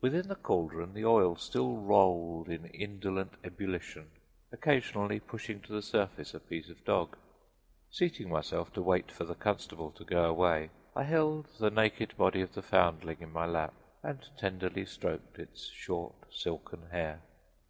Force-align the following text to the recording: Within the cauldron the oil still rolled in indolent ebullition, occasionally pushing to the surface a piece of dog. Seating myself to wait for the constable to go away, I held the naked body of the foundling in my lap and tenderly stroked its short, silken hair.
Within 0.00 0.28
the 0.28 0.36
cauldron 0.36 0.94
the 0.94 1.04
oil 1.04 1.36
still 1.36 1.76
rolled 1.76 2.48
in 2.48 2.64
indolent 2.64 3.32
ebullition, 3.44 4.06
occasionally 4.50 5.20
pushing 5.20 5.60
to 5.60 5.72
the 5.74 5.82
surface 5.82 6.32
a 6.32 6.40
piece 6.40 6.70
of 6.70 6.82
dog. 6.82 7.14
Seating 7.90 8.30
myself 8.30 8.72
to 8.72 8.80
wait 8.80 9.12
for 9.12 9.24
the 9.26 9.34
constable 9.34 9.90
to 9.90 10.02
go 10.02 10.24
away, 10.24 10.70
I 10.94 11.02
held 11.04 11.48
the 11.58 11.70
naked 11.70 12.16
body 12.16 12.40
of 12.40 12.54
the 12.54 12.62
foundling 12.62 13.18
in 13.20 13.30
my 13.30 13.44
lap 13.44 13.74
and 14.02 14.26
tenderly 14.38 14.86
stroked 14.86 15.38
its 15.38 15.66
short, 15.68 16.24
silken 16.32 16.86
hair. 16.90 17.20